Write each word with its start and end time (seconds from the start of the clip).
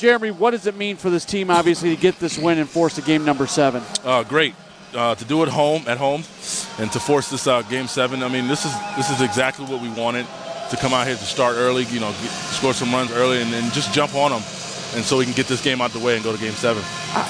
Jeremy, 0.00 0.30
what 0.30 0.52
does 0.52 0.66
it 0.66 0.74
mean 0.76 0.96
for 0.96 1.10
this 1.10 1.26
team, 1.26 1.50
obviously, 1.50 1.94
to 1.94 2.00
get 2.00 2.18
this 2.18 2.38
win 2.38 2.56
and 2.56 2.66
force 2.66 2.96
a 2.96 3.02
game 3.02 3.22
number 3.22 3.46
seven? 3.46 3.82
Uh, 4.02 4.22
great. 4.22 4.54
Uh, 4.94 5.14
to 5.14 5.24
do 5.26 5.42
it 5.42 5.48
home 5.50 5.84
at 5.86 5.98
home 5.98 6.24
and 6.78 6.90
to 6.90 6.98
force 6.98 7.28
this 7.28 7.46
uh, 7.46 7.60
game 7.62 7.86
seven. 7.86 8.22
I 8.22 8.28
mean, 8.28 8.48
this 8.48 8.64
is 8.64 8.72
this 8.96 9.10
is 9.10 9.20
exactly 9.20 9.66
what 9.66 9.82
we 9.82 9.90
wanted 9.90 10.26
to 10.70 10.76
come 10.78 10.94
out 10.94 11.06
here 11.06 11.16
to 11.16 11.24
start 11.24 11.56
early. 11.58 11.84
You 11.84 12.00
know, 12.00 12.10
get, 12.12 12.30
score 12.30 12.72
some 12.72 12.90
runs 12.90 13.12
early 13.12 13.42
and 13.42 13.52
then 13.52 13.70
just 13.72 13.92
jump 13.92 14.14
on 14.14 14.30
them, 14.30 14.40
and 14.94 15.04
so 15.04 15.18
we 15.18 15.24
can 15.24 15.34
get 15.34 15.46
this 15.46 15.62
game 15.62 15.80
out 15.80 15.92
the 15.92 15.98
way 15.98 16.14
and 16.16 16.24
go 16.24 16.32
to 16.32 16.38
game 16.38 16.52
seven. 16.52 16.82
Uh, 17.14 17.24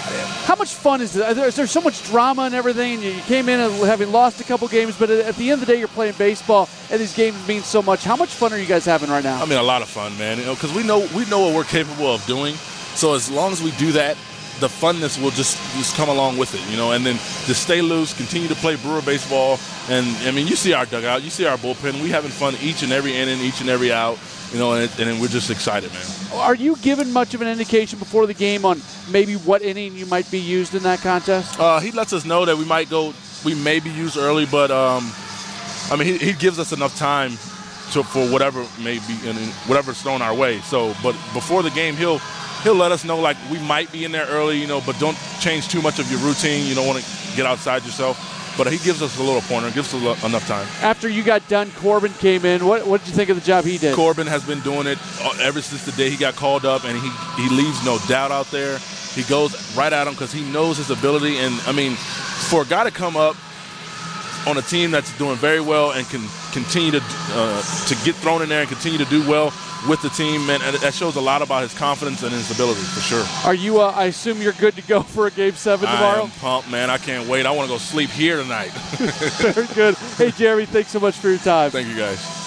how 0.45 0.57
much 0.57 0.75
fun 0.75 1.01
is 1.01 1.13
this? 1.13 1.39
Is 1.39 1.57
there 1.57 1.67
so 1.67 1.81
much 1.81 2.03
drama 2.05 2.43
and 2.43 2.55
everything? 2.55 3.03
You 3.03 3.21
came 3.23 3.49
in 3.49 3.59
having 3.87 4.13
lost 4.13 4.41
a 4.41 4.45
couple 4.45 4.67
games, 4.69 4.97
but 4.99 5.11
at 5.11 5.37
the 5.37 5.51
end 5.51 5.61
of 5.61 5.67
the 5.67 5.73
day, 5.73 5.79
you're 5.79 5.89
playing 5.89 6.15
baseball, 6.19 6.69
and 6.91 7.01
these 7.01 7.15
games 7.15 7.37
mean 7.47 7.63
so 7.63 7.83
much. 7.83 8.05
How 8.05 8.17
much 8.17 8.31
fun 8.31 8.53
are 8.53 8.59
you 8.59 8.67
guys 8.67 8.85
having 8.85 9.11
right 9.11 9.25
now? 9.25 9.43
I 9.43 9.47
mean, 9.47 9.59
a 9.59 9.63
lot 9.63 9.83
of 9.83 9.89
fun, 9.89 10.17
man. 10.19 10.39
You 10.39 10.45
know, 10.45 10.55
because 10.55 10.75
we 10.75 10.83
know 10.83 11.01
we 11.15 11.25
know 11.27 11.41
what 11.41 11.55
we're 11.55 11.65
capable 11.65 12.15
of 12.15 12.25
doing. 12.27 12.55
So 12.95 13.15
as 13.15 13.31
long 13.31 13.53
as 13.53 13.63
we 13.63 13.71
do 13.73 13.93
that, 13.93 14.17
the 14.61 14.69
funness 14.69 15.21
will 15.21 15.31
just 15.31 15.57
just 15.77 15.97
come 15.97 16.09
along 16.09 16.37
with 16.37 16.55
it, 16.55 16.71
you 16.71 16.77
know. 16.77 16.93
And 16.93 17.05
then 17.05 17.17
just 17.47 17.63
stay 17.63 17.81
loose, 17.81 18.13
continue 18.15 18.49
to 18.49 18.55
play 18.57 18.77
Brewer 18.77 19.03
baseball. 19.03 19.59
And 19.89 20.07
I 20.27 20.31
mean, 20.31 20.47
you 20.47 20.57
see 20.57 20.73
our 20.73 20.87
dugout, 20.87 21.23
you 21.23 21.31
see 21.31 21.47
our 21.47 21.57
bullpen. 21.57 22.03
We 22.03 22.11
having 22.11 22.31
fun 22.31 22.55
each 22.61 22.83
and 22.83 22.93
every 22.93 23.17
inning, 23.17 23.41
each 23.41 23.61
and 23.61 23.71
every 23.71 23.93
out, 23.93 24.19
you 24.53 24.59
know. 24.59 24.73
And, 24.75 24.91
and 24.99 25.21
we're 25.21 25.29
just 25.29 25.51
excited, 25.51 25.93
man. 25.93 26.20
Are 26.33 26.55
you 26.55 26.77
given 26.77 27.13
much 27.13 27.35
of 27.35 27.43
an 27.43 27.49
indication 27.49 27.99
before 27.99 28.27
the 28.27 28.35
game 28.35 28.65
on 28.65 28.81
maybe 29.11 29.35
what 29.35 29.63
inning 29.63 29.95
you 29.97 30.07
might 30.07 30.31
be 30.31 30.39
used 30.39 30.75
in 30.75 30.83
that 30.85 31.01
contest? 31.01 31.59
Uh, 31.59 31.81
he 31.81 31.91
lets 31.91 32.13
us 32.13 32.25
know 32.25 32.45
that 32.45 32.57
we 32.57 32.65
might 32.65 32.89
go, 32.89 33.13
we 33.45 33.55
may 33.55 33.81
be 33.81 33.91
used 33.91 34.17
early, 34.17 34.47
but 34.47 34.71
um, 34.71 35.11
I 35.91 35.97
mean, 35.97 36.07
he, 36.07 36.19
he 36.19 36.33
gives 36.33 36.59
us 36.59 36.73
enough 36.73 36.97
time 36.97 37.33
to, 37.93 38.05
for 38.05 38.27
whatever 38.31 38.65
may 38.83 38.99
be, 39.01 39.29
in 39.29 39.37
whatever's 39.67 40.01
thrown 40.01 40.23
our 40.23 40.35
way. 40.35 40.61
So, 40.61 40.95
but 41.03 41.13
before 41.35 41.63
the 41.63 41.71
game, 41.71 41.97
he'll 41.97 42.19
he'll 42.63 42.75
let 42.75 42.93
us 42.93 43.05
know 43.05 43.19
like 43.19 43.37
we 43.51 43.59
might 43.61 43.91
be 43.91 44.05
in 44.05 44.13
there 44.13 44.27
early, 44.27 44.61
you 44.61 44.67
know, 44.67 44.81
but 44.85 44.99
don't 44.99 45.19
change 45.41 45.69
too 45.69 45.83
much 45.83 45.99
of 45.99 46.11
your 46.11 46.21
routine. 46.21 46.67
You 46.67 46.75
don't 46.75 46.87
want 46.87 47.03
to 47.03 47.37
get 47.37 47.47
outside 47.47 47.85
yourself. 47.85 48.40
But 48.59 48.71
he 48.73 48.79
gives 48.79 49.01
us 49.01 49.19
a 49.19 49.23
little 49.23 49.41
pointer, 49.43 49.71
gives 49.71 49.95
us 49.95 50.25
enough 50.25 50.47
time. 50.47 50.67
After 50.83 51.09
you 51.09 51.23
got 51.23 51.47
done, 51.49 51.71
Corbin 51.77 52.13
came 52.15 52.45
in. 52.45 52.67
What, 52.67 52.87
what 52.87 53.01
did 53.01 53.09
you 53.09 53.15
think 53.15 53.31
of 53.31 53.37
the 53.37 53.47
job 53.47 53.65
he 53.65 53.79
did? 53.79 53.95
Corbin 53.95 54.27
has 54.27 54.45
been 54.45 54.61
doing 54.61 54.87
it 54.87 54.99
uh, 55.21 55.33
ever 55.41 55.63
since 55.63 55.85
the 55.85 55.93
day 55.93 56.11
he 56.11 56.17
got 56.17 56.35
called 56.37 56.67
up, 56.67 56.85
and 56.85 56.99
he, 56.99 57.11
he 57.43 57.49
leaves 57.49 57.85
no 57.85 57.99
doubt 58.09 58.31
out 58.31 58.51
there. 58.51 58.79
He 59.15 59.23
goes 59.23 59.55
right 59.77 59.93
at 59.93 60.07
him 60.07 60.15
because 60.15 60.33
he 60.33 60.43
knows 60.51 60.77
his 60.77 60.91
ability. 60.91 61.39
And, 61.39 61.55
I 61.67 61.73
mean, 61.73 61.95
for 61.95 62.63
a 62.63 62.67
guy 62.67 62.85
to 62.85 62.91
come 62.91 63.17
up 63.17 63.37
on 64.47 64.57
a 64.57 64.63
team 64.63 64.91
that's 64.91 65.17
doing 65.17 65.37
very 65.37 65.61
well 65.61 65.93
and 65.93 66.07
can 66.09 66.23
continue 66.53 66.93
to 66.93 67.03
uh, 67.03 67.63
to 67.87 67.95
get 68.05 68.15
thrown 68.17 68.43
in 68.43 68.49
there 68.49 68.61
and 68.61 68.69
continue 68.69 68.99
to 68.99 69.05
do 69.07 69.29
well 69.29 69.53
with 69.89 70.03
the 70.03 70.11
team, 70.11 70.49
and 70.51 70.63
that 70.63 70.95
shows 70.95 71.17
a 71.17 71.21
lot 71.21 71.43
about 71.43 71.63
his 71.63 71.75
confidence 71.75 72.23
and 72.23 72.33
his 72.33 72.51
ability 72.51 72.81
for 72.81 73.01
sure. 73.01 73.25
Are 73.45 73.55
you? 73.55 73.81
Uh, 73.81 73.93
I 73.95 74.05
assume 74.07 74.43
you're 74.43 74.53
good 74.53 74.77
to 74.77 74.83
go 74.83 75.03
for 75.15 75.27
a 75.27 75.31
game 75.31 75.55
seven 75.55 75.89
tomorrow. 75.89 76.21
I 76.21 76.25
am 76.25 76.31
pumped, 76.31 76.71
man. 76.71 76.91
I 76.91 76.99
can't 76.99 77.29
wait. 77.29 77.47
I 77.47 77.51
want 77.51 77.69
to 77.69 77.75
go 77.75 77.79
sleep 77.79 78.11
here 78.11 78.37
tonight. 78.37 78.71
very 78.99 79.67
good. 79.75 79.95
Hey, 80.17 80.31
Jeremy, 80.33 80.67
thanks 80.67 80.91
so 80.91 81.01
much 81.01 81.17
for 81.17 81.29
your 81.29 81.39
time. 81.39 81.71
Thank 81.71 81.89
you, 81.89 81.97
guys. 81.97 82.40